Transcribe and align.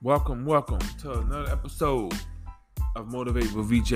Welcome, 0.00 0.44
welcome 0.44 0.78
to 1.00 1.10
another 1.10 1.50
episode 1.50 2.14
of 2.94 3.08
Motivate 3.08 3.52
with 3.52 3.66
VJ. 3.66 3.92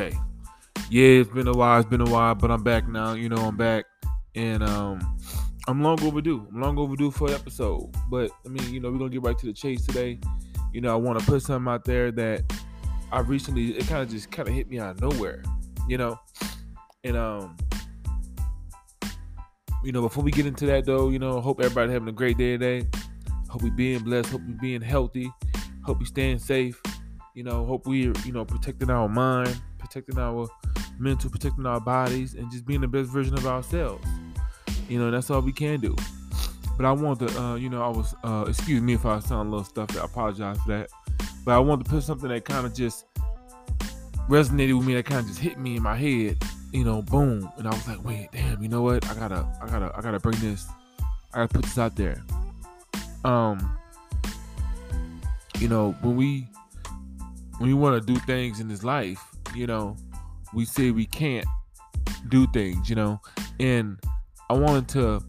Yeah, 0.91 1.21
it's 1.21 1.31
been 1.31 1.47
a 1.47 1.53
while, 1.53 1.79
it's 1.79 1.89
been 1.89 2.01
a 2.01 2.11
while, 2.11 2.35
but 2.35 2.51
I'm 2.51 2.65
back 2.65 2.89
now. 2.89 3.13
You 3.13 3.29
know, 3.29 3.37
I'm 3.37 3.57
back, 3.57 3.85
and 4.35 4.65
um, 4.65 5.17
I'm 5.69 5.81
long 5.81 6.03
overdue. 6.03 6.45
I'm 6.53 6.61
long 6.61 6.77
overdue 6.77 7.13
for 7.13 7.29
an 7.29 7.35
episode, 7.35 7.95
but 8.11 8.33
I 8.45 8.49
mean, 8.49 8.75
you 8.75 8.81
know, 8.81 8.91
we're 8.91 8.99
gonna 8.99 9.11
get 9.11 9.23
right 9.23 9.39
to 9.39 9.47
the 9.47 9.53
chase 9.53 9.87
today. 9.87 10.19
You 10.73 10.81
know, 10.81 10.93
I 10.93 10.97
want 10.97 11.21
to 11.21 11.25
put 11.25 11.41
something 11.41 11.73
out 11.73 11.85
there 11.85 12.11
that 12.11 12.53
I 13.13 13.21
recently 13.21 13.77
it 13.77 13.87
kind 13.87 14.03
of 14.03 14.11
just 14.11 14.29
kind 14.33 14.49
of 14.49 14.55
hit 14.57 14.69
me 14.69 14.81
out 14.81 14.97
of 14.97 15.01
nowhere. 15.01 15.45
You 15.89 15.99
know, 15.99 16.19
and 17.05 17.17
um, 17.17 17.57
you 19.85 19.93
know, 19.93 20.03
before 20.03 20.25
we 20.25 20.33
get 20.33 20.47
into 20.47 20.67
that 20.67 20.85
though, 20.85 21.11
you 21.11 21.21
know, 21.21 21.41
hope 21.41 21.61
everybody 21.61 21.93
having 21.93 22.09
a 22.09 22.13
great 22.13 22.39
day 22.39 22.59
today. 22.59 22.89
Hope 23.49 23.63
we 23.63 23.71
being 23.71 24.01
blessed. 24.01 24.31
Hope 24.31 24.43
we 24.49 24.55
being 24.55 24.83
healthy. 24.83 25.31
Hope 25.85 25.99
we 25.99 26.05
staying 26.05 26.39
safe. 26.39 26.81
You 27.35 27.45
know, 27.45 27.65
hope 27.65 27.87
we 27.87 28.13
you 28.25 28.33
know 28.33 28.45
protecting 28.45 28.91
our 28.91 29.09
mind, 29.09 29.61
protecting 29.79 30.19
our 30.19 30.49
mental, 30.99 31.31
protecting 31.31 31.67
our 31.67 31.81
bodies, 31.81 32.35
and 32.35 32.51
just 32.51 32.67
being 32.67 32.81
the 32.81 32.89
best 32.89 33.11
version 33.11 33.35
of 33.35 33.47
ourselves. 33.47 34.07
You 34.89 34.99
know, 34.99 35.11
that's 35.11 35.31
all 35.31 35.41
we 35.41 35.53
can 35.53 35.81
do. 35.81 35.97
But 36.77 36.87
I 36.87 36.93
want 36.93 37.21
to, 37.21 37.41
uh, 37.41 37.55
you 37.57 37.69
know, 37.69 37.83
I 37.83 37.89
was, 37.89 38.15
uh, 38.25 38.45
excuse 38.49 38.81
me 38.81 38.95
if 38.95 39.05
I 39.05 39.21
sound 39.21 39.49
a 39.49 39.51
little 39.51 39.65
stuffy. 39.65 39.99
I 39.99 40.05
apologize 40.05 40.59
for 40.59 40.69
that. 40.69 40.91
But 41.45 41.53
I 41.53 41.59
wanted 41.59 41.85
to 41.85 41.91
put 41.91 42.03
something 42.03 42.29
that 42.29 42.45
kind 42.45 42.67
of 42.67 42.75
just 42.75 43.07
resonated 44.29 44.77
with 44.77 44.87
me. 44.87 44.95
That 44.95 45.05
kind 45.05 45.21
of 45.21 45.27
just 45.27 45.39
hit 45.39 45.59
me 45.59 45.77
in 45.77 45.83
my 45.83 45.97
head. 45.97 46.43
You 46.73 46.85
know, 46.85 47.03
boom, 47.03 47.51
and 47.59 47.67
I 47.67 47.71
was 47.71 47.87
like, 47.87 48.03
wait, 48.03 48.29
damn, 48.33 48.63
you 48.63 48.69
know 48.69 48.81
what? 48.83 49.07
I 49.11 49.15
gotta, 49.15 49.47
I 49.61 49.69
gotta, 49.69 49.93
I 49.95 50.01
gotta 50.01 50.19
bring 50.19 50.39
this. 50.41 50.67
I 51.35 51.39
gotta 51.39 51.49
put 51.49 51.65
this 51.65 51.77
out 51.77 51.97
there. 51.97 52.23
Um, 53.25 53.79
you 55.63 55.69
know, 55.69 55.93
when 56.01 56.17
we 56.17 56.49
when 57.59 57.69
we 57.69 57.75
want 57.75 57.95
to 57.95 58.13
do 58.13 58.19
things 58.23 58.59
in 58.59 58.67
this 58.67 58.83
life, 58.83 59.23
you 59.55 59.69
know, 59.69 59.97
we 60.53 60.65
say 60.65 60.91
we 60.91 61.07
can't 61.07 61.47
do 62.29 62.49
things, 62.49 62.91
you 62.91 62.97
know, 62.97 63.21
and 63.61 63.97
I 64.51 64.55
wanted 64.55 64.89
to 64.89 65.23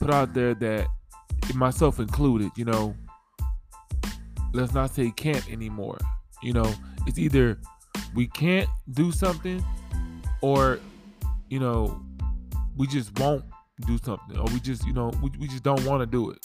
put 0.00 0.10
out 0.10 0.32
there 0.32 0.54
that 0.54 0.88
myself 1.54 1.98
included, 1.98 2.52
you 2.56 2.64
know, 2.64 2.96
let's 4.54 4.72
not 4.72 4.94
say 4.94 5.10
can't 5.10 5.46
anymore. 5.52 5.98
You 6.42 6.54
know, 6.54 6.72
it's 7.06 7.18
either 7.18 7.60
we 8.14 8.28
can't 8.28 8.70
do 8.92 9.12
something 9.12 9.62
or 10.40 10.80
you 11.50 11.60
know, 11.60 12.00
we 12.78 12.86
just 12.86 13.18
won't 13.20 13.44
do 13.86 13.98
something 13.98 14.38
or 14.38 14.46
we 14.46 14.58
just, 14.58 14.86
you 14.86 14.94
know, 14.94 15.12
we, 15.22 15.30
we 15.38 15.46
just 15.46 15.62
don't 15.62 15.84
want 15.84 16.00
to 16.00 16.06
do 16.06 16.30
it. 16.30 16.38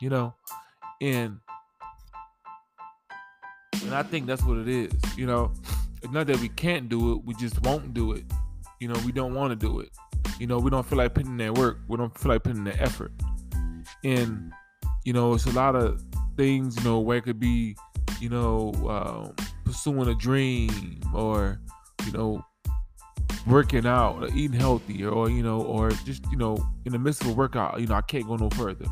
You 0.00 0.10
know, 0.10 0.34
and 1.00 1.38
and 3.90 3.98
I 3.98 4.04
think 4.04 4.28
that's 4.28 4.44
what 4.44 4.56
it 4.56 4.68
is. 4.68 4.92
You 5.16 5.26
know, 5.26 5.52
it's 6.00 6.12
not 6.12 6.28
that 6.28 6.38
we 6.38 6.48
can't 6.48 6.88
do 6.88 7.12
it, 7.12 7.24
we 7.24 7.34
just 7.34 7.60
won't 7.62 7.92
do 7.92 8.12
it. 8.12 8.22
You 8.78 8.86
know, 8.86 8.94
we 9.04 9.10
don't 9.10 9.34
want 9.34 9.50
to 9.50 9.56
do 9.56 9.80
it. 9.80 9.90
You 10.38 10.46
know, 10.46 10.58
we 10.58 10.70
don't 10.70 10.86
feel 10.86 10.98
like 10.98 11.12
putting 11.12 11.32
in 11.32 11.36
that 11.38 11.58
work. 11.58 11.80
We 11.88 11.96
don't 11.96 12.16
feel 12.16 12.30
like 12.30 12.44
putting 12.44 12.58
in 12.58 12.64
the 12.64 12.80
effort. 12.80 13.10
And, 14.04 14.52
you 15.04 15.12
know, 15.12 15.34
it's 15.34 15.46
a 15.46 15.50
lot 15.50 15.74
of 15.74 16.00
things, 16.36 16.76
you 16.76 16.84
know, 16.84 17.00
where 17.00 17.16
it 17.16 17.24
could 17.24 17.40
be, 17.40 17.76
you 18.20 18.28
know, 18.28 18.72
um, 18.88 19.34
pursuing 19.64 20.08
a 20.08 20.14
dream 20.14 21.00
or, 21.12 21.60
you 22.06 22.12
know, 22.12 22.44
working 23.44 23.86
out 23.86 24.22
or 24.22 24.28
eating 24.28 24.58
healthy 24.58 25.04
or, 25.04 25.28
you 25.28 25.42
know, 25.42 25.62
or 25.62 25.90
just, 25.90 26.24
you 26.30 26.36
know, 26.36 26.56
in 26.84 26.92
the 26.92 26.98
midst 27.00 27.22
of 27.22 27.30
a 27.30 27.32
workout, 27.32 27.80
you 27.80 27.88
know, 27.88 27.96
I 27.96 28.02
can't 28.02 28.24
go 28.28 28.36
no 28.36 28.50
further 28.50 28.86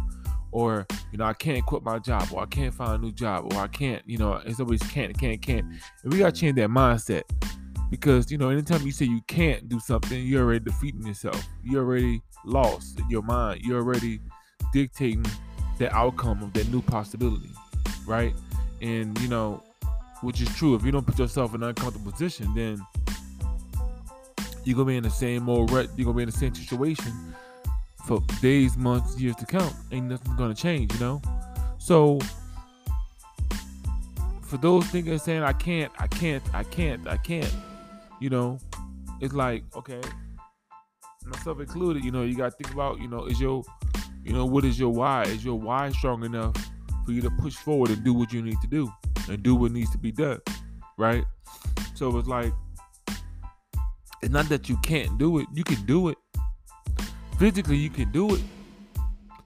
or 0.52 0.86
you 1.12 1.18
know 1.18 1.24
I 1.24 1.34
can't 1.34 1.64
quit 1.64 1.82
my 1.82 1.98
job, 1.98 2.28
or 2.32 2.42
I 2.42 2.46
can't 2.46 2.74
find 2.74 3.02
a 3.02 3.04
new 3.04 3.12
job, 3.12 3.52
or 3.52 3.60
I 3.60 3.68
can't, 3.68 4.02
you 4.06 4.18
know, 4.18 4.40
it's 4.44 4.60
always 4.60 4.82
can't, 4.82 5.16
can't, 5.18 5.40
can't. 5.40 5.66
And 6.02 6.12
we 6.12 6.18
gotta 6.18 6.32
change 6.32 6.56
that 6.56 6.70
mindset 6.70 7.22
because 7.90 8.30
you 8.30 8.38
know 8.38 8.50
anytime 8.50 8.82
you 8.82 8.92
say 8.92 9.06
you 9.06 9.20
can't 9.26 9.68
do 9.68 9.80
something, 9.80 10.24
you're 10.24 10.44
already 10.44 10.64
defeating 10.64 11.06
yourself. 11.06 11.42
You're 11.62 11.84
already 11.84 12.22
lost 12.44 12.98
in 12.98 13.08
your 13.10 13.22
mind. 13.22 13.62
You're 13.62 13.80
already 13.80 14.20
dictating 14.72 15.24
the 15.78 15.94
outcome 15.94 16.42
of 16.42 16.52
that 16.54 16.68
new 16.68 16.82
possibility, 16.82 17.50
right? 18.06 18.34
And 18.80 19.18
you 19.20 19.28
know, 19.28 19.62
which 20.22 20.40
is 20.40 20.54
true. 20.56 20.74
If 20.74 20.84
you 20.84 20.92
don't 20.92 21.06
put 21.06 21.18
yourself 21.18 21.54
in 21.54 21.62
an 21.62 21.68
uncomfortable 21.70 22.12
position, 22.12 22.52
then 22.54 22.84
you're 24.64 24.76
gonna 24.76 24.86
be 24.86 24.96
in 24.96 25.02
the 25.02 25.10
same 25.10 25.48
old 25.48 25.70
rut. 25.70 25.88
You're 25.96 26.06
gonna 26.06 26.16
be 26.16 26.22
in 26.22 26.30
the 26.30 26.36
same 26.36 26.54
situation 26.54 27.12
for 28.06 28.22
days, 28.40 28.76
months, 28.76 29.18
years 29.20 29.36
to 29.36 29.46
come. 29.46 29.72
Ain't 29.92 30.06
nothing 30.06 30.36
gonna 30.36 30.54
change, 30.54 30.92
you 30.94 31.00
know. 31.00 31.22
So 31.78 32.18
for 34.42 34.56
those 34.56 34.86
thinking 34.86 35.18
saying 35.18 35.42
I 35.42 35.52
can't, 35.52 35.92
I 35.98 36.06
can't, 36.06 36.42
I 36.54 36.64
can't, 36.64 37.06
I 37.06 37.16
can't, 37.16 37.54
you 38.20 38.30
know, 38.30 38.58
it's 39.20 39.34
like 39.34 39.64
okay, 39.76 40.00
myself 41.24 41.60
included. 41.60 42.04
You 42.04 42.10
know, 42.10 42.22
you 42.22 42.34
gotta 42.36 42.52
think 42.52 42.72
about, 42.72 43.00
you 43.00 43.08
know, 43.08 43.26
is 43.26 43.40
your, 43.40 43.62
you 44.24 44.32
know, 44.32 44.46
what 44.46 44.64
is 44.64 44.78
your 44.78 44.90
why? 44.90 45.22
Is 45.24 45.44
your 45.44 45.58
why 45.58 45.90
strong 45.90 46.24
enough 46.24 46.54
for 47.04 47.12
you 47.12 47.20
to 47.22 47.30
push 47.30 47.54
forward 47.54 47.90
and 47.90 48.04
do 48.04 48.12
what 48.12 48.32
you 48.32 48.42
need 48.42 48.60
to 48.60 48.66
do 48.66 48.90
and 49.28 49.42
do 49.42 49.54
what 49.54 49.72
needs 49.72 49.90
to 49.90 49.98
be 49.98 50.12
done, 50.12 50.40
right? 50.96 51.24
So 51.94 52.16
it's 52.18 52.28
like, 52.28 52.52
it's 54.22 54.32
not 54.32 54.48
that 54.48 54.68
you 54.68 54.76
can't 54.78 55.18
do 55.18 55.38
it. 55.38 55.46
You 55.52 55.64
can 55.64 55.84
do 55.86 56.08
it 56.08 56.18
physically 57.38 57.76
you 57.76 57.90
can 57.90 58.10
do 58.10 58.34
it. 58.34 58.42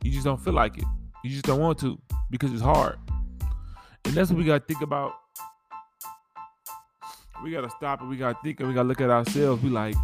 You 0.02 0.10
just 0.10 0.24
don't 0.24 0.42
feel 0.42 0.54
like 0.54 0.78
it. 0.78 0.84
You 1.22 1.30
just 1.30 1.44
don't 1.44 1.60
want 1.60 1.78
to 1.80 1.98
because 2.30 2.52
it's 2.52 2.62
hard. 2.62 2.98
And 4.04 4.14
that's 4.14 4.30
what 4.30 4.38
we 4.38 4.44
gotta 4.44 4.64
think 4.64 4.80
about. 4.80 5.12
We 7.44 7.52
gotta 7.52 7.70
stop 7.70 8.00
and 8.00 8.10
we 8.10 8.16
gotta 8.16 8.38
think 8.42 8.60
and 8.60 8.68
we 8.68 8.74
gotta 8.74 8.88
look 8.88 9.00
at 9.00 9.10
ourselves. 9.10 9.62
Be 9.62 9.68
like, 9.68 9.94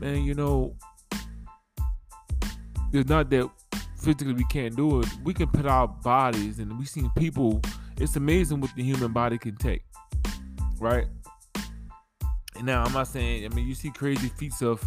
man, 0.00 0.22
you 0.22 0.34
know, 0.34 0.76
it's 2.92 3.08
not 3.08 3.30
that 3.30 3.50
physically 3.98 4.34
we 4.34 4.44
can't 4.44 4.76
do 4.76 5.00
it. 5.00 5.08
We 5.24 5.34
can 5.34 5.48
put 5.48 5.66
our 5.66 5.88
bodies 5.88 6.58
and 6.58 6.78
we've 6.78 6.88
seen 6.88 7.10
people. 7.16 7.60
It's 7.98 8.14
amazing 8.16 8.60
what 8.60 8.70
the 8.76 8.82
human 8.82 9.12
body 9.12 9.38
can 9.38 9.56
take, 9.56 9.82
right? 10.78 11.06
And 12.54 12.66
now 12.66 12.84
I'm 12.84 12.92
not 12.92 13.08
saying. 13.08 13.44
I 13.44 13.48
mean, 13.54 13.66
you 13.66 13.74
see 13.74 13.90
crazy 13.90 14.28
feats 14.28 14.62
of 14.62 14.84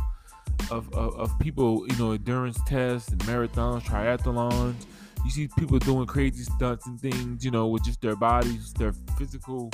of, 0.72 0.94
of, 0.94 1.16
of 1.16 1.40
people, 1.40 1.86
you 1.88 1.96
know, 1.98 2.12
endurance 2.12 2.60
tests 2.68 3.10
and 3.10 3.20
marathons, 3.22 3.82
triathlons. 3.84 4.86
You 5.26 5.32
see 5.32 5.50
people 5.58 5.80
doing 5.80 6.06
crazy 6.06 6.44
stunts 6.44 6.86
and 6.86 7.00
things, 7.00 7.44
you 7.44 7.52
know, 7.52 7.68
with 7.68 7.84
just 7.84 8.02
their 8.02 8.16
bodies, 8.16 8.74
their 8.74 8.94
physical, 9.18 9.70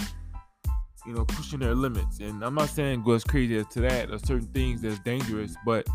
you 1.05 1.13
know, 1.13 1.25
pushing 1.25 1.59
their 1.59 1.75
limits. 1.75 2.19
And 2.19 2.43
I'm 2.43 2.55
not 2.55 2.69
saying 2.69 3.03
go 3.03 3.11
as 3.11 3.23
crazy 3.23 3.57
as 3.57 3.67
to 3.67 3.81
that. 3.81 4.09
There's 4.09 4.23
certain 4.23 4.47
things 4.47 4.81
that's 4.81 4.99
dangerous, 4.99 5.55
but 5.65 5.87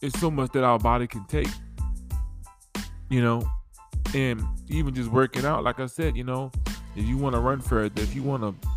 it's 0.00 0.18
so 0.18 0.30
much 0.30 0.52
that 0.52 0.64
our 0.64 0.78
body 0.78 1.06
can 1.06 1.24
take, 1.26 1.48
you 3.08 3.22
know. 3.22 3.48
And 4.14 4.42
even 4.68 4.94
just 4.94 5.10
working 5.10 5.44
out, 5.44 5.64
like 5.64 5.80
I 5.80 5.86
said, 5.86 6.16
you 6.16 6.24
know, 6.24 6.50
if 6.96 7.04
you 7.06 7.16
want 7.16 7.34
to 7.34 7.40
run 7.40 7.60
further, 7.60 8.02
if 8.02 8.14
you 8.14 8.22
want 8.22 8.42
to 8.42 8.67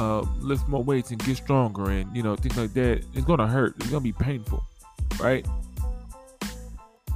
uh, 0.00 0.20
lift 0.38 0.66
more 0.66 0.82
weights 0.82 1.10
and 1.10 1.22
get 1.24 1.36
stronger 1.36 1.90
and 1.90 2.16
you 2.16 2.22
know 2.22 2.34
things 2.34 2.56
like 2.56 2.72
that 2.72 3.04
it's 3.12 3.26
gonna 3.26 3.46
hurt. 3.46 3.74
It's 3.76 3.90
gonna 3.90 4.00
be 4.00 4.12
painful 4.12 4.64
right? 5.20 5.46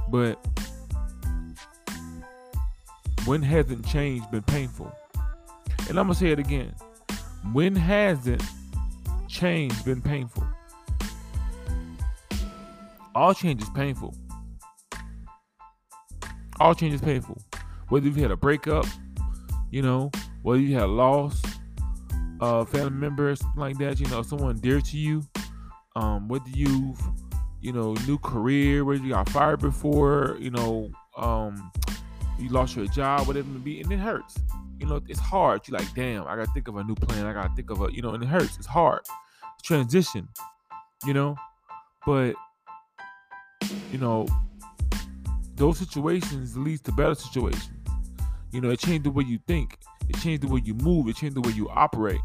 But 0.09 0.35
when 3.25 3.41
hasn't 3.41 3.87
change 3.87 4.29
been 4.29 4.43
painful? 4.43 4.95
And 5.89 5.99
i'm 5.99 6.05
gonna 6.05 6.15
say 6.15 6.31
it 6.31 6.39
again. 6.39 6.75
When 7.53 7.75
hasn't 7.75 8.43
change 9.27 9.83
been 9.83 10.01
painful? 10.01 10.45
All 13.15 13.33
change 13.33 13.63
is 13.63 13.69
painful. 13.69 14.13
All 16.59 16.75
change 16.75 16.93
is 16.93 17.01
painful. 17.01 17.41
Whether 17.89 18.05
you've 18.07 18.15
had 18.15 18.31
a 18.31 18.37
breakup 18.37 18.85
you 19.75 19.81
know 19.81 20.09
whether 20.41 20.61
you 20.61 20.73
had 20.73 20.83
a 20.83 20.87
loss 20.87 21.41
uh, 22.45 22.63
family 22.65 22.91
member 22.91 23.31
or 23.31 23.35
something 23.35 23.59
like 23.59 23.77
that, 23.79 23.99
you 23.99 24.05
know, 24.07 24.21
someone 24.21 24.57
dear 24.57 24.79
to 24.79 24.97
you, 24.97 25.23
um, 25.95 26.27
whether 26.27 26.49
you've, 26.49 26.99
you 27.59 27.73
know, 27.73 27.95
new 28.05 28.19
career, 28.19 28.85
whether 28.85 29.03
you 29.03 29.09
got 29.09 29.27
fired 29.29 29.59
before, 29.59 30.37
you 30.39 30.51
know, 30.51 30.91
um, 31.17 31.71
you 32.37 32.49
lost 32.49 32.75
your 32.75 32.85
job, 32.87 33.27
whatever 33.27 33.47
it 33.47 33.53
may 33.53 33.59
be, 33.59 33.81
and 33.81 33.91
it 33.91 33.97
hurts. 33.97 34.37
You 34.79 34.85
know, 34.85 35.01
it's 35.07 35.19
hard. 35.19 35.67
You're 35.67 35.79
like, 35.79 35.91
damn, 35.95 36.27
I 36.27 36.35
gotta 36.35 36.51
think 36.51 36.67
of 36.67 36.77
a 36.77 36.83
new 36.83 36.93
plan. 36.93 37.25
I 37.25 37.33
gotta 37.33 37.53
think 37.55 37.71
of 37.71 37.81
a, 37.81 37.91
you 37.91 38.03
know, 38.03 38.11
and 38.11 38.21
it 38.21 38.27
hurts. 38.27 38.57
It's 38.57 38.67
hard. 38.67 39.01
Transition, 39.63 40.27
you 41.05 41.13
know, 41.13 41.35
but 42.05 42.35
you 43.91 43.97
know, 43.97 44.27
those 45.55 45.79
situations 45.79 46.55
leads 46.55 46.81
to 46.81 46.91
better 46.91 47.15
situations. 47.15 47.71
You 48.51 48.61
know, 48.61 48.69
it 48.69 48.79
changed 48.79 49.05
the 49.05 49.11
way 49.11 49.23
you 49.23 49.39
think. 49.47 49.79
It 50.09 50.17
changed 50.17 50.43
the 50.43 50.47
way 50.47 50.61
you 50.63 50.75
move. 50.75 51.07
It 51.07 51.15
changed 51.15 51.35
the 51.35 51.41
way 51.41 51.53
you 51.53 51.67
operate. 51.69 52.21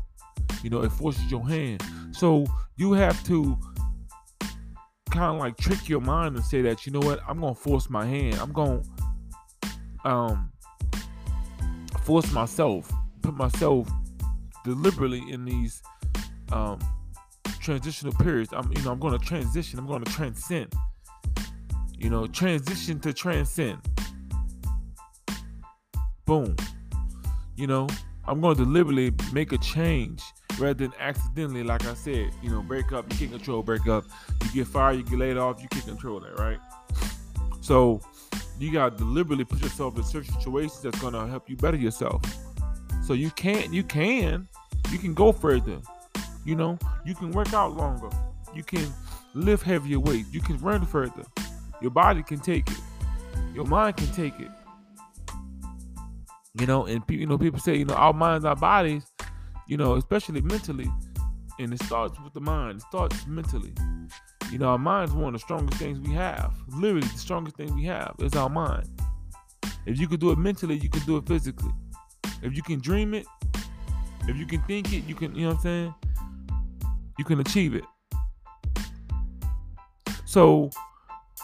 You 0.62 0.71
know, 0.71 0.83
it 0.83 0.93
forces 0.93 1.31
your 1.31 1.47
hand. 1.47 1.83
So 2.12 2.47
you 2.77 2.93
have 2.93 3.23
to 3.25 3.59
kind 5.11 5.35
of 5.35 5.41
like 5.41 5.57
trick 5.57 5.89
your 5.89 6.01
mind 6.01 6.37
and 6.37 6.45
say 6.45 6.62
that, 6.62 6.87
you 6.87 6.93
know 6.93 7.01
what, 7.01 7.21
I'm 7.29 7.41
gonna 7.41 7.55
force 7.55 7.91
my 7.91 8.07
hand. 8.07 8.37
I'm 8.37 8.53
gonna 8.53 8.83
um 10.05 10.51
force 12.03 12.33
myself, 12.33 12.91
put 13.23 13.35
myself 13.35 13.89
deliberately 14.65 15.23
in 15.31 15.45
these 15.45 15.83
um, 16.53 16.79
transitional 17.61 18.12
periods. 18.15 18.53
I'm, 18.53 18.71
you 18.73 18.83
know, 18.83 18.93
I'm 18.93 18.99
to 19.19 19.25
transition. 19.25 19.79
I'm 19.79 19.87
to 20.03 20.12
transcend. 20.12 20.73
You 21.99 22.11
know, 22.11 22.27
transition 22.27 22.99
to 23.01 23.12
transcend. 23.12 23.79
Boom. 26.25 26.57
You 27.57 27.67
know, 27.67 27.87
I'm 28.27 28.41
going 28.41 28.57
to 28.57 28.65
deliberately 28.65 29.12
make 29.33 29.53
a 29.53 29.59
change 29.59 30.23
rather 30.61 30.75
than 30.75 30.93
accidentally, 30.99 31.62
like 31.62 31.85
I 31.87 31.95
said, 31.95 32.31
you 32.43 32.51
know, 32.51 32.62
break 32.62 32.93
up. 32.93 33.11
You 33.12 33.19
can't 33.19 33.33
control 33.33 33.62
break 33.62 33.89
up. 33.89 34.05
You 34.45 34.53
get 34.53 34.67
fired, 34.67 34.99
you 34.99 35.03
get 35.05 35.19
laid 35.19 35.37
off, 35.37 35.62
you 35.62 35.69
can't 35.69 35.87
control 35.87 36.21
that, 36.21 36.39
right? 36.39 36.59
So 37.61 38.01
you 38.59 38.73
gotta 38.73 38.97
deliberately 38.97 39.45
put 39.45 39.62
yourself 39.62 39.97
in 39.97 40.05
certain 40.05 40.33
situations 40.35 40.83
that's 40.83 41.01
gonna 41.01 41.27
help 41.27 41.49
you 41.49 41.57
better 41.57 41.77
yourself. 41.77 42.23
So 43.03 43.15
you 43.15 43.31
can't, 43.31 43.73
you 43.73 43.83
can, 43.83 44.47
you 44.91 44.99
can 44.99 45.15
go 45.15 45.33
further. 45.33 45.81
You 46.45 46.57
know, 46.57 46.79
you 47.05 47.15
can 47.15 47.33
work 47.33 47.53
out 47.53 47.77
longer. 47.77 48.11
You 48.55 48.62
can 48.62 48.87
lift 49.35 49.62
heavier 49.62 50.01
weights. 50.01 50.33
You 50.33 50.41
can 50.41 50.59
run 50.59 50.85
further. 50.87 51.25
Your 51.81 51.91
body 51.91 52.23
can 52.23 52.41
take 52.41 52.69
it. 52.71 52.79
Your 53.55 53.65
mind 53.65 53.97
can 53.97 54.07
take 54.09 54.39
it. 54.39 54.51
You 56.59 56.67
know, 56.67 56.87
and 56.87 57.03
you 57.09 57.27
know, 57.27 57.39
people 57.39 57.61
say, 57.61 57.77
you 57.77 57.85
know, 57.85 57.95
our 57.95 58.12
minds, 58.12 58.45
our 58.45 58.57
bodies, 58.57 59.10
you 59.70 59.76
know, 59.76 59.94
especially 59.94 60.40
mentally, 60.40 60.90
and 61.61 61.72
it 61.72 61.81
starts 61.84 62.19
with 62.25 62.32
the 62.32 62.40
mind. 62.40 62.78
It 62.78 62.82
starts 62.82 63.25
mentally. 63.28 63.72
You 64.50 64.58
know, 64.58 64.67
our 64.67 64.78
mind's 64.78 65.12
one 65.12 65.28
of 65.28 65.34
the 65.34 65.38
strongest 65.38 65.78
things 65.78 66.00
we 66.00 66.12
have. 66.12 66.56
Literally, 66.75 67.06
the 67.06 67.19
strongest 67.19 67.56
thing 67.56 67.72
we 67.76 67.84
have 67.84 68.17
is 68.19 68.34
our 68.34 68.49
mind. 68.49 68.88
If 69.87 70.00
you 70.00 70.08
can 70.08 70.19
do 70.19 70.32
it 70.32 70.38
mentally, 70.38 70.76
you 70.76 70.90
can 70.90 71.02
do 71.02 71.19
it 71.19 71.26
physically. 71.28 71.70
If 72.43 72.56
you 72.56 72.64
can 72.64 72.81
dream 72.81 73.14
it, 73.14 73.26
if 74.26 74.37
you 74.37 74.44
can 74.44 74.61
think 74.62 74.93
it, 74.93 75.05
you 75.05 75.14
can, 75.14 75.37
you 75.37 75.43
know 75.43 75.50
what 75.50 75.58
I'm 75.58 75.62
saying? 75.62 75.94
You 77.16 77.25
can 77.25 77.38
achieve 77.38 77.76
it. 77.76 77.84
So, 80.25 80.70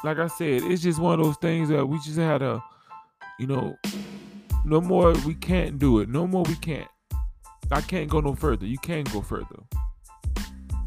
like 0.02 0.18
I 0.18 0.26
said, 0.26 0.62
it's 0.64 0.82
just 0.82 0.98
one 0.98 1.20
of 1.20 1.24
those 1.24 1.36
things 1.36 1.68
that 1.68 1.86
we 1.86 1.98
just 1.98 2.18
had 2.18 2.38
to, 2.38 2.60
you 3.38 3.46
know, 3.46 3.76
no 4.64 4.80
more 4.80 5.12
we 5.24 5.34
can't 5.36 5.78
do 5.78 6.00
it. 6.00 6.08
No 6.08 6.26
more 6.26 6.42
we 6.42 6.56
can't. 6.56 6.88
I 7.70 7.80
can't 7.80 8.08
go 8.08 8.20
no 8.20 8.34
further. 8.34 8.66
You 8.66 8.78
can 8.78 9.04
go 9.04 9.20
further. 9.20 9.62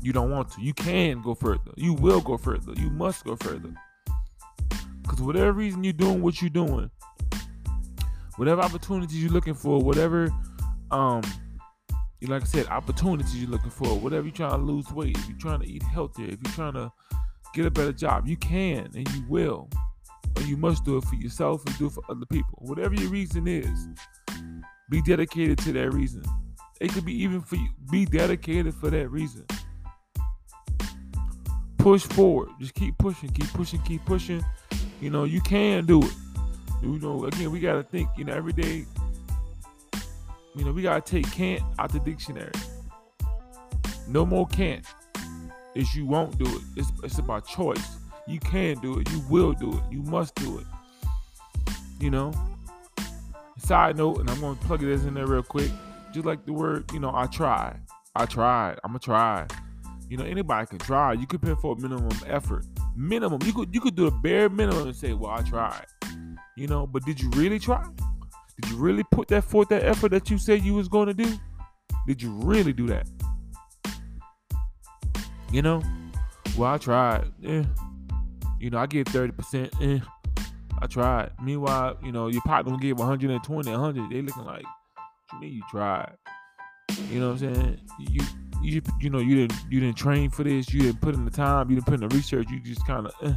You 0.02 0.14
don't 0.14 0.32
want 0.32 0.52
to. 0.52 0.62
You 0.62 0.74
can 0.74 1.22
go 1.22 1.36
further. 1.36 1.72
You 1.76 1.94
will 1.94 2.22
go 2.22 2.38
further. 2.38 2.74
You 2.78 2.90
must 2.90 3.26
go 3.26 3.36
further. 3.36 3.74
Because 5.02 5.22
whatever 5.22 5.52
reason 5.52 5.84
you're 5.84 5.94
doing 5.94 6.22
what 6.22 6.42
you're 6.42 6.50
doing, 6.50 6.90
whatever 8.38 8.62
opportunities 8.62 9.22
you're 9.22 9.32
looking 9.32 9.56
for, 9.56 9.80
whatever, 9.82 10.30
um, 10.92 11.22
like 12.22 12.44
I 12.44 12.46
said, 12.46 12.68
opportunities 12.68 13.36
you're 13.36 13.50
looking 13.50 13.72
for, 13.72 13.88
whatever 13.88 14.28
you're 14.28 14.36
trying 14.36 14.52
to 14.52 14.58
lose 14.58 14.90
weight, 14.92 15.18
if 15.18 15.28
you're 15.28 15.38
trying 15.38 15.60
to 15.62 15.68
eat 15.68 15.84
healthier, 15.84 16.28
if 16.28 16.40
you're 16.44 16.54
trying 16.54 16.74
to 16.74 16.92
get 17.54 17.66
a 17.66 17.72
better 17.72 17.92
job, 17.92 18.28
you 18.28 18.38
can 18.38 18.90
and 18.96 19.10
you 19.14 19.24
will. 19.28 19.70
And 20.36 20.46
you 20.46 20.56
must 20.56 20.86
do 20.86 20.98
it 20.98 21.04
for 21.04 21.16
yourself 21.16 21.66
and 21.66 21.78
do 21.78 21.88
it 21.88 21.92
for 21.94 22.04
other 22.10 22.26
people. 22.28 22.60
Whatever 22.60 22.94
your 22.94 23.10
reason 23.10 23.48
is, 23.48 23.88
be 24.90 25.02
dedicated 25.02 25.58
to 25.60 25.74
that 25.74 25.92
reason. 25.92 26.24
It 26.80 26.94
could 26.94 27.06
be 27.06 27.14
even 27.24 27.42
for 27.42 27.56
you. 27.56 27.70
Be 27.92 28.06
dedicated 28.06 28.74
for 28.74 28.90
that 28.90 29.10
reason 29.10 29.46
push 31.80 32.04
forward. 32.04 32.50
Just 32.60 32.76
keep 32.76 32.96
pushing, 33.00 33.30
keep 33.30 33.52
pushing, 33.54 33.82
keep 33.82 34.06
pushing. 34.06 34.46
You 35.02 35.10
know, 35.10 35.24
you 35.24 35.42
can 35.42 35.86
do 35.86 36.04
it. 36.04 36.14
You 36.84 37.00
know, 37.00 37.26
again, 37.26 37.52
we 37.52 37.60
gotta 37.60 37.84
think, 37.84 38.10
you 38.16 38.26
know, 38.26 38.34
every 38.34 38.54
day, 38.54 38.86
you 40.56 40.66
know, 40.66 40.72
we 40.72 40.84
gotta 40.84 41.02
take 41.02 41.30
can't 41.32 41.64
out 41.80 41.92
the 41.92 42.00
dictionary. 42.00 42.52
No 44.08 44.26
more 44.26 44.48
can't. 44.48 44.86
Is 45.74 45.96
you 45.96 46.06
won't 46.06 46.38
do 46.38 46.46
it. 46.46 46.62
It's 46.76 46.92
it's 47.04 47.18
about 47.18 47.48
choice. 47.48 47.98
You 48.28 48.40
can 48.40 48.80
do 48.80 49.00
it, 49.00 49.10
you 49.10 49.24
will 49.30 49.54
do 49.54 49.72
it, 49.72 49.84
you 49.90 50.02
must 50.04 50.36
do 50.36 50.60
it. 50.60 50.66
You 52.00 52.12
know? 52.12 52.34
Side 53.58 53.98
note, 53.98 54.20
and 54.20 54.30
I'm 54.30 54.40
gonna 54.42 54.56
plug 54.56 54.82
this 54.82 55.04
in 55.04 55.14
there 55.14 55.28
real 55.28 55.44
quick. 55.44 55.72
Just 56.12 56.26
like 56.26 56.46
the 56.46 56.54
word, 56.54 56.92
you 56.92 57.00
know, 57.00 57.12
I 57.14 57.28
tried. 57.28 57.82
I 58.16 58.26
tried. 58.26 58.80
I'ma 58.84 58.98
try. 58.98 59.48
You 60.10 60.18
know, 60.18 60.26
anybody 60.26 60.66
can 60.66 60.80
try. 60.80 61.14
You 61.14 61.28
could 61.28 61.42
put 61.42 61.62
for 61.62 61.76
a 61.76 61.80
minimum 61.80 62.10
effort. 62.26 62.66
Minimum. 62.96 63.42
You 63.46 63.54
could 63.54 63.74
you 63.74 63.80
could 63.80 63.96
do 63.96 64.06
the 64.06 64.12
bare 64.12 64.50
minimum 64.50 64.88
and 64.88 64.96
say, 64.96 65.14
"Well, 65.14 65.32
I 65.32 65.42
tried." 65.42 65.86
You 66.58 66.68
know, 66.68 66.88
but 66.88 67.06
did 67.06 67.22
you 67.22 67.30
really 67.32 67.60
try? 67.60 67.86
Did 68.60 68.72
you 68.72 68.78
really 68.78 69.04
put 69.12 69.28
that 69.30 69.44
forth 69.44 69.70
that 69.70 69.84
effort 69.84 70.10
that 70.12 70.30
you 70.30 70.38
said 70.38 70.64
you 70.64 70.74
was 70.74 70.90
to 70.90 71.14
do? 71.14 71.38
Did 72.08 72.22
you 72.22 72.32
really 72.32 72.74
do 72.74 72.88
that? 72.88 73.08
You 75.52 75.62
know, 75.62 75.82
well, 76.58 76.74
I 76.74 76.78
tried. 76.78 77.32
Yeah. 77.40 77.64
You 78.60 78.70
know, 78.70 78.80
I 78.80 78.88
give 78.88 79.06
30%. 79.08 79.70
Eh. 79.82 80.00
I 80.82 80.88
tried. 80.88 81.32
Meanwhile, 81.42 81.98
you 82.04 82.12
know, 82.12 82.28
your 82.28 82.42
partner 82.42 82.72
will 82.72 82.80
give 82.80 82.98
120, 83.00 83.72
100. 83.72 84.10
They 84.10 84.22
looking 84.22 84.44
like, 84.44 84.66
you 85.34 85.40
mean 85.40 85.54
you 85.54 85.64
tried? 85.70 86.16
You 87.10 87.20
know 87.20 87.32
what 87.32 87.42
I'm 87.42 87.56
saying? 87.56 87.82
You 88.00 88.22
you 88.62 88.82
you 89.00 89.10
know 89.10 89.20
you 89.20 89.36
didn't 89.36 89.60
you 89.70 89.80
didn't 89.80 89.98
train 89.98 90.30
for 90.30 90.44
this. 90.44 90.74
You 90.74 90.82
didn't 90.82 91.02
put 91.02 91.16
in 91.16 91.26
the 91.26 91.32
time. 91.32 91.70
You 91.70 91.76
didn't 91.76 91.88
put 91.88 91.96
in 91.96 92.08
the 92.08 92.16
research. 92.16 92.48
You 92.50 92.60
just 92.60 92.86
kind 92.86 93.08
of 93.08 93.14
uh, 93.22 93.34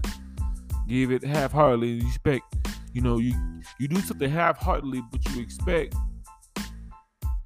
give 0.89 1.13
it 1.13 1.25
half-heartedly. 1.25 1.89
You 1.89 2.07
expect 2.07 2.57
you 2.93 3.01
know 3.01 3.19
you 3.19 3.35
you 3.79 3.89
do 3.89 4.01
something 4.01 4.31
half-heartedly, 4.31 5.03
but 5.11 5.25
you 5.31 5.43
expect 5.43 5.95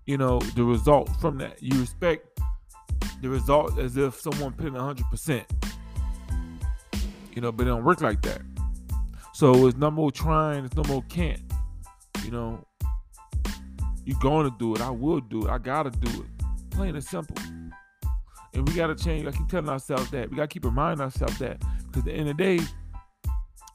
you 0.06 0.16
know 0.16 0.38
the 0.54 0.64
result 0.64 1.10
from 1.20 1.38
that. 1.38 1.62
You 1.62 1.82
expect 1.82 2.40
the 3.22 3.28
result 3.28 3.78
as 3.78 3.96
if 3.96 4.20
someone 4.20 4.52
put 4.52 4.66
in 4.66 4.74
hundred 4.74 5.06
percent. 5.10 5.46
You 7.34 7.42
know, 7.42 7.52
but 7.52 7.66
it 7.66 7.70
don't 7.70 7.84
work 7.84 8.00
like 8.00 8.22
that. 8.22 8.40
So 9.34 9.66
it's 9.66 9.76
no 9.76 9.90
more 9.90 10.10
trying. 10.10 10.64
It's 10.64 10.74
no 10.76 10.84
more 10.84 11.04
can't. 11.10 11.42
You 12.24 12.30
know, 12.30 12.66
you're 14.06 14.18
gonna 14.20 14.54
do 14.58 14.74
it. 14.74 14.80
I 14.80 14.90
will 14.90 15.20
do 15.20 15.46
it. 15.46 15.50
I 15.50 15.58
gotta 15.58 15.90
do 15.90 16.08
it. 16.22 16.46
Plain 16.70 16.94
and 16.94 17.04
simple. 17.04 17.36
And 18.54 18.66
we 18.66 18.74
gotta 18.74 18.94
change. 18.94 19.26
I 19.26 19.32
keep 19.32 19.48
telling 19.48 19.68
ourselves 19.68 20.10
that. 20.10 20.30
We 20.30 20.36
gotta 20.36 20.48
keep 20.48 20.64
reminding 20.64 21.02
ourselves 21.02 21.38
that. 21.40 21.60
Because 21.86 21.98
at 21.98 22.04
the 22.04 22.12
end 22.12 22.28
of 22.30 22.36
the 22.36 22.42
day, 22.42 22.64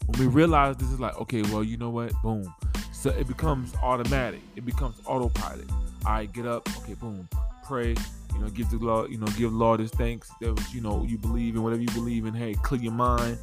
when 0.06 0.20
we 0.20 0.27
realize 0.27 0.77
this 0.77 0.89
is 0.89 1.00
like, 1.00 1.20
okay, 1.20 1.41
well, 1.44 1.63
you 1.63 1.77
know 1.77 1.89
what? 1.89 2.13
Boom. 2.24 2.51
So 2.94 3.10
it 3.10 3.27
becomes 3.27 3.75
automatic. 3.84 4.39
It 4.56 4.65
becomes 4.65 4.96
autopilot. 5.06 5.70
All 6.06 6.13
right, 6.13 6.32
get 6.32 6.48
up. 6.48 6.67
Okay, 6.79 6.94
boom. 6.94 7.27
Pray. 7.65 7.96
You 8.34 8.39
know, 8.39 8.48
give 8.48 8.70
the 8.70 8.77
Lord, 8.77 9.12
you 9.12 9.17
know, 9.17 9.27
give 9.38 9.51
Lord 9.51 9.82
his 9.82 9.91
thanks 9.91 10.32
that 10.39 10.56
was, 10.56 10.74
you 10.74 10.79
know, 10.79 11.03
you 11.03 11.17
believe 11.17 11.56
in 11.56 11.63
whatever 11.63 11.82
you 11.82 11.89
believe 11.89 12.25
in. 12.25 12.34
Hey, 12.34 12.53
clear 12.53 12.82
your 12.82 12.94
mind. 12.94 13.38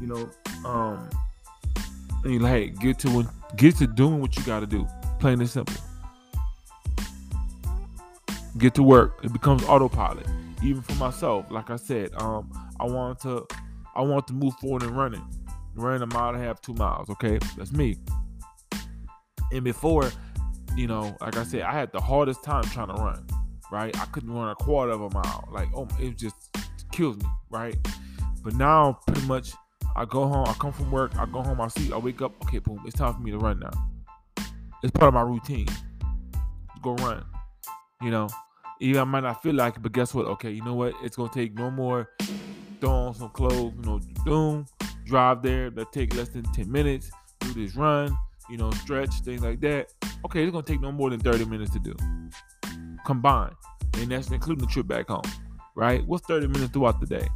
You 0.00 0.06
know, 0.06 0.30
um, 0.68 1.08
and 2.22 2.34
you 2.34 2.38
like, 2.38 2.52
hey, 2.52 2.68
get 2.68 2.98
to 3.00 3.26
get 3.56 3.76
to 3.76 3.86
doing 3.86 4.20
what 4.20 4.36
you 4.36 4.42
gotta 4.44 4.66
do. 4.66 4.86
Plain 5.18 5.40
and 5.40 5.48
simple. 5.48 5.74
Get 8.58 8.74
to 8.74 8.82
work. 8.82 9.20
It 9.22 9.32
becomes 9.32 9.62
autopilot 9.64 10.26
even 10.62 10.82
for 10.82 10.94
myself, 10.94 11.46
like 11.50 11.70
I 11.70 11.76
said, 11.76 12.10
um, 12.16 12.50
I 12.80 12.84
want 12.84 13.20
to, 13.20 13.46
I 13.94 14.02
want 14.02 14.26
to 14.28 14.34
move 14.34 14.54
forward 14.54 14.82
and 14.82 14.96
running, 14.96 15.24
running 15.74 16.02
a 16.02 16.06
mile 16.06 16.30
and 16.34 16.42
a 16.42 16.44
half, 16.44 16.60
two 16.60 16.74
miles. 16.74 17.08
Okay, 17.10 17.38
that's 17.56 17.72
me. 17.72 17.96
And 19.52 19.64
before, 19.64 20.10
you 20.76 20.86
know, 20.86 21.16
like 21.20 21.36
I 21.36 21.44
said, 21.44 21.62
I 21.62 21.72
had 21.72 21.92
the 21.92 22.00
hardest 22.00 22.42
time 22.44 22.64
trying 22.64 22.88
to 22.88 22.94
run. 22.94 23.26
Right, 23.70 23.94
I 24.00 24.06
couldn't 24.06 24.32
run 24.32 24.48
a 24.48 24.54
quarter 24.54 24.92
of 24.92 25.02
a 25.02 25.10
mile. 25.10 25.46
Like, 25.52 25.68
oh, 25.74 25.86
it 26.00 26.16
just 26.16 26.34
kills 26.90 27.18
me. 27.18 27.26
Right, 27.50 27.76
but 28.42 28.54
now 28.54 28.98
pretty 29.06 29.26
much, 29.26 29.52
I 29.94 30.04
go 30.04 30.26
home, 30.26 30.46
I 30.48 30.54
come 30.54 30.72
from 30.72 30.90
work, 30.90 31.16
I 31.18 31.26
go 31.26 31.42
home, 31.42 31.60
I 31.60 31.68
sleep, 31.68 31.92
I 31.92 31.98
wake 31.98 32.22
up. 32.22 32.32
Okay, 32.44 32.58
boom, 32.58 32.82
it's 32.86 32.96
time 32.96 33.14
for 33.14 33.20
me 33.20 33.30
to 33.30 33.38
run 33.38 33.60
now. 33.60 33.70
It's 34.82 34.92
part 34.92 35.08
of 35.08 35.14
my 35.14 35.22
routine. 35.22 35.66
Go 36.82 36.94
run. 36.94 37.24
You 38.00 38.12
know, 38.12 38.28
even 38.80 39.00
I 39.00 39.04
might 39.04 39.24
not 39.24 39.42
feel 39.42 39.54
like 39.54 39.76
it, 39.76 39.82
but 39.82 39.92
guess 39.92 40.14
what? 40.14 40.26
Okay, 40.26 40.50
you 40.50 40.62
know 40.62 40.74
what? 40.74 40.94
It's 41.02 41.16
gonna 41.16 41.30
take 41.32 41.54
no 41.54 41.70
more 41.70 42.10
throw 42.80 42.90
on 42.90 43.14
some 43.14 43.30
clothes, 43.30 43.74
you 43.76 43.82
know, 43.82 44.00
boom, 44.24 44.66
drive 45.04 45.42
there. 45.42 45.70
That 45.70 45.92
take 45.92 46.14
less 46.14 46.28
than 46.28 46.44
10 46.44 46.70
minutes. 46.70 47.10
Do 47.40 47.52
this 47.54 47.76
run, 47.76 48.16
you 48.48 48.56
know, 48.56 48.70
stretch, 48.70 49.20
things 49.20 49.42
like 49.42 49.60
that. 49.60 49.92
Okay, 50.24 50.42
it's 50.42 50.52
gonna 50.52 50.62
take 50.62 50.80
no 50.80 50.92
more 50.92 51.10
than 51.10 51.20
30 51.20 51.44
minutes 51.46 51.72
to 51.72 51.78
do. 51.78 51.94
Combined. 53.04 53.54
And 53.94 54.10
that's 54.10 54.30
including 54.30 54.64
the 54.64 54.70
trip 54.72 54.86
back 54.86 55.08
home. 55.08 55.22
Right? 55.74 56.04
What's 56.06 56.26
30 56.26 56.48
minutes 56.48 56.72
throughout 56.72 57.00
the 57.00 57.06
day? 57.06 57.28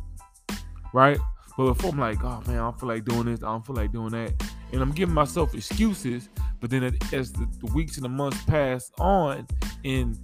Right? 0.93 1.19
But 1.57 1.75
before 1.75 1.91
I'm 1.91 1.99
like, 1.99 2.23
oh 2.25 2.43
man, 2.47 2.57
I 2.57 2.63
don't 2.63 2.81
feel 2.81 2.89
like 2.89 3.05
doing 3.05 3.27
this, 3.27 3.43
I 3.43 3.47
don't 3.47 3.65
feel 3.67 3.77
like 3.77 3.93
doing 3.93 4.11
that. 4.11 4.33
And 4.73 4.81
I'm 4.81 4.93
giving 4.93 5.15
myself 5.15 5.55
excuses, 5.55 6.29
but 6.61 6.71
then 6.71 6.97
as 7.13 7.33
the, 7.33 7.47
the 7.61 7.73
weeks 7.75 7.97
and 7.97 8.05
the 8.05 8.09
months 8.09 8.43
pass 8.45 8.91
on, 8.99 9.47
and 9.85 10.19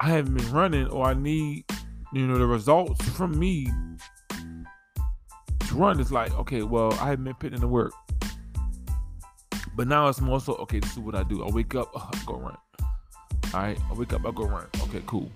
I 0.00 0.10
haven't 0.10 0.34
been 0.34 0.52
running 0.52 0.86
or 0.88 1.06
I 1.06 1.14
need, 1.14 1.64
you 2.12 2.26
know, 2.26 2.38
the 2.38 2.46
results 2.46 3.06
from 3.10 3.38
me 3.38 3.68
to 5.60 5.74
run. 5.74 5.98
It's 6.00 6.12
like, 6.12 6.32
okay, 6.38 6.62
well, 6.62 6.92
I 6.94 7.10
haven't 7.10 7.24
been 7.24 7.34
putting 7.34 7.54
in 7.54 7.60
the 7.60 7.68
work. 7.68 7.92
But 9.74 9.88
now 9.88 10.08
it's 10.08 10.20
more 10.20 10.40
so, 10.40 10.54
okay, 10.54 10.80
this 10.80 10.92
is 10.92 10.98
what 10.98 11.14
I 11.14 11.22
do. 11.22 11.44
I 11.44 11.50
wake 11.50 11.74
up, 11.74 11.90
I 11.96 12.10
go 12.26 12.36
run. 12.36 12.56
All 13.54 13.60
right, 13.60 13.78
I 13.90 13.94
wake 13.94 14.12
up, 14.12 14.26
I 14.26 14.30
go 14.30 14.44
run. 14.44 14.66
Okay, 14.82 15.02
cool. 15.06 15.30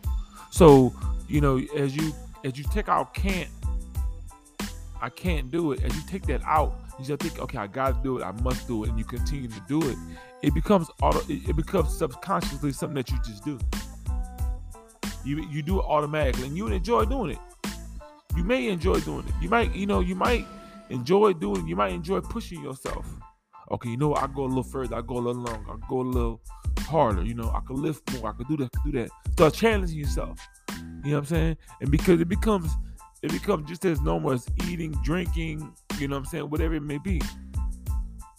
So, 0.50 0.94
you 1.28 1.40
know, 1.40 1.58
as 1.76 1.96
you 1.96 2.12
as 2.44 2.58
you 2.58 2.64
take 2.64 2.88
out 2.88 3.14
can't, 3.14 3.48
I 5.00 5.08
can't 5.08 5.50
do 5.50 5.72
it. 5.72 5.82
As 5.82 5.94
you 5.94 6.02
take 6.06 6.24
that 6.26 6.42
out, 6.44 6.78
you 6.98 7.04
just 7.04 7.22
think, 7.22 7.40
okay, 7.40 7.58
I 7.58 7.66
gotta 7.66 7.96
do 8.02 8.18
it, 8.18 8.22
I 8.22 8.32
must 8.42 8.66
do 8.66 8.84
it, 8.84 8.90
and 8.90 8.98
you 8.98 9.04
continue 9.04 9.48
to 9.48 9.60
do 9.66 9.80
it. 9.88 9.96
It 10.42 10.54
becomes 10.54 10.88
auto. 11.00 11.20
It 11.28 11.56
becomes 11.56 11.96
subconsciously 11.96 12.72
something 12.72 12.96
that 12.96 13.10
you 13.10 13.18
just 13.24 13.44
do. 13.44 13.58
You 15.24 15.46
you 15.50 15.62
do 15.62 15.80
it 15.80 15.84
automatically, 15.84 16.46
and 16.46 16.56
you 16.56 16.68
enjoy 16.68 17.04
doing 17.04 17.32
it. 17.32 17.38
You 18.36 18.44
may 18.44 18.68
enjoy 18.68 19.00
doing 19.00 19.26
it. 19.28 19.34
You 19.40 19.48
might, 19.48 19.74
you 19.74 19.86
know, 19.86 20.00
you 20.00 20.14
might 20.14 20.46
enjoy 20.88 21.34
doing. 21.34 21.66
You 21.66 21.76
might 21.76 21.92
enjoy 21.92 22.20
pushing 22.20 22.62
yourself. 22.62 23.06
Okay, 23.70 23.90
you 23.90 23.96
know, 23.96 24.08
what? 24.08 24.22
I 24.22 24.26
go 24.26 24.44
a 24.44 24.46
little 24.46 24.62
further. 24.62 24.96
I 24.96 25.02
go 25.02 25.18
a 25.18 25.20
little 25.20 25.42
longer. 25.42 25.72
I 25.72 25.76
go 25.88 26.00
a 26.00 26.02
little 26.02 26.40
harder. 26.80 27.22
You 27.22 27.34
know, 27.34 27.50
I 27.54 27.60
can 27.66 27.76
lift 27.76 28.12
more. 28.14 28.30
I 28.30 28.32
can 28.32 28.46
do 28.46 28.56
that. 28.62 28.72
Can 28.72 28.90
do 28.90 28.98
that. 29.00 29.10
Start 29.32 29.54
challenging 29.54 29.98
yourself. 29.98 30.38
You 31.04 31.10
know 31.10 31.12
what 31.12 31.18
I'm 31.18 31.24
saying? 31.26 31.56
And 31.80 31.90
because 31.90 32.20
it 32.20 32.28
becomes 32.28 32.70
it 33.22 33.30
becomes 33.30 33.68
just 33.68 33.84
as 33.84 34.00
normal 34.00 34.32
as 34.32 34.46
eating, 34.68 34.92
drinking, 35.04 35.72
you 35.98 36.08
know 36.08 36.16
what 36.16 36.20
I'm 36.20 36.24
saying, 36.26 36.50
whatever 36.50 36.74
it 36.74 36.82
may 36.82 36.98
be. 36.98 37.20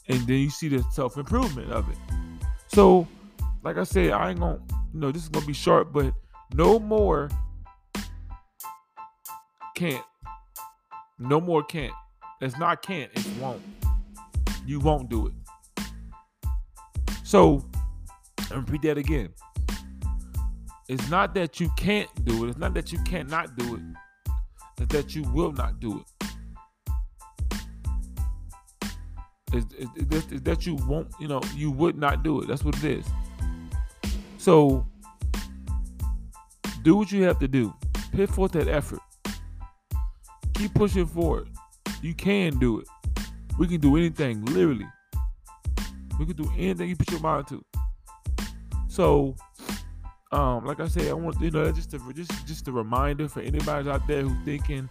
And 0.10 0.20
then 0.28 0.38
you 0.38 0.50
see 0.50 0.68
the 0.68 0.84
self 0.92 1.18
improvement 1.18 1.72
of 1.72 1.90
it. 1.90 1.98
So, 2.68 3.08
like 3.64 3.78
I 3.78 3.84
said, 3.84 4.12
I 4.12 4.32
ain't 4.32 4.40
gonna, 4.40 4.60
you 4.94 5.00
know, 5.00 5.12
this 5.12 5.24
is 5.24 5.30
gonna 5.30 5.46
be 5.46 5.54
short, 5.54 5.94
but 5.94 6.14
no 6.54 6.80
more 6.80 7.30
can't. 9.76 10.06
No 11.20 11.42
more 11.42 11.64
can't. 11.64 11.94
It's 12.42 12.58
not 12.58 12.82
can't, 12.82 13.12
it's 13.14 13.28
won't. 13.40 13.62
You 14.66 14.80
won't 14.80 15.10
do 15.10 15.28
it. 15.28 15.34
So, 17.24 17.66
I 18.52 18.56
repeat 18.56 18.82
that 18.84 18.98
again. 18.98 19.30
It's 20.90 21.10
not 21.10 21.34
that 21.36 21.60
you 21.60 21.70
can't 21.78 22.10
do 22.26 22.46
it. 22.46 22.50
It's 22.50 22.58
not 22.58 22.74
that 22.74 22.92
you 22.92 23.00
cannot 23.04 23.56
do 23.58 23.76
it. 23.76 23.82
It's 24.80 24.94
that 24.94 25.16
you 25.16 25.24
will 25.32 25.52
not 25.52 25.80
do 25.80 26.02
it. 26.02 26.28
It's, 29.54 29.66
it's, 29.96 30.32
it's 30.32 30.42
that 30.42 30.66
you 30.66 30.76
won't, 30.88 31.08
you 31.20 31.28
know, 31.28 31.42
you 31.56 31.72
would 31.72 31.98
not 31.98 32.24
do 32.24 32.42
it. 32.42 32.48
That's 32.48 32.64
what 32.64 32.76
it 32.78 32.84
is. 32.84 33.06
So, 34.38 34.86
do 36.84 36.96
what 36.96 37.12
you 37.12 37.24
have 37.24 37.40
to 37.40 37.48
do. 37.48 37.74
Put 38.14 38.30
forth 38.30 38.52
that 38.52 38.68
effort. 38.68 39.00
Keep 40.54 40.76
pushing 40.76 41.06
forward. 41.08 41.48
You 42.02 42.14
can 42.14 42.60
do 42.60 42.80
it. 42.80 42.88
We 43.58 43.68
can 43.68 43.80
do 43.80 43.96
anything, 43.98 44.44
literally. 44.46 44.88
We 46.20 46.26
can 46.26 46.36
do 46.36 46.52
anything 46.58 46.90
you 46.90 46.96
put 46.96 47.10
your 47.12 47.22
mind 47.22 47.48
to. 47.48 47.64
So, 48.88 49.36
um, 50.32 50.66
like 50.66 50.80
I 50.80 50.88
said, 50.88 51.08
I 51.08 51.14
want 51.14 51.40
you 51.42 51.52
know 51.52 51.72
just 51.72 51.94
a 51.94 52.00
just 52.14 52.46
just 52.46 52.68
a 52.68 52.72
reminder 52.72 53.28
for 53.28 53.42
anybody 53.42 53.90
out 53.90 54.06
there 54.08 54.22
who's 54.22 54.46
thinking 54.46 54.90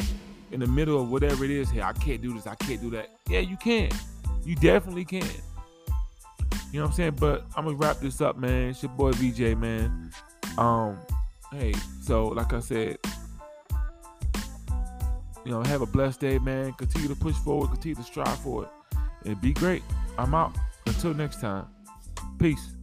in 0.51 0.61
the 0.61 0.67
middle 0.67 1.01
of 1.01 1.11
whatever 1.11 1.45
it 1.45 1.51
is. 1.51 1.71
Hey, 1.71 1.83
I 1.83 1.93
can't 1.93 2.23
do 2.23 2.33
this. 2.35 2.47
I 2.47 2.55
can't 2.55 2.81
do 2.81 2.91
that. 2.91 3.11
Yeah, 3.29 3.41
you 3.41 3.57
can. 3.57 3.91
You 4.45 4.57
definitely 4.57 5.05
can. 5.05 5.23
You 6.73 6.79
know 6.79 6.85
what 6.85 6.91
I'm 6.91 6.93
saying? 6.95 7.17
But 7.21 7.45
I'm 7.55 7.65
gonna 7.65 7.77
wrap 7.77 7.99
this 7.99 8.21
up, 8.21 8.37
man. 8.37 8.71
It's 8.71 8.83
your 8.83 8.91
boy 8.93 9.13
VJ, 9.13 9.57
man. 9.59 10.11
Um, 10.59 10.99
hey, 11.53 11.75
so 12.03 12.29
like 12.29 12.53
I 12.53 12.61
said, 12.61 12.99
you 15.45 15.51
know, 15.51 15.63
have 15.63 15.83
a 15.83 15.87
blessed 15.87 16.21
day, 16.21 16.39
man. 16.39 16.73
Continue 16.75 17.09
to 17.09 17.17
push 17.17 17.35
forward, 17.37 17.69
continue 17.69 17.97
to 17.97 18.03
strive 18.03 18.39
for 18.39 18.65
it, 18.65 18.71
and 19.25 19.41
be 19.41 19.53
great. 19.53 19.83
I'm 20.19 20.35
out. 20.35 20.57
Until 20.87 21.15
next 21.15 21.41
time. 21.41 21.67
Peace. 22.39 22.75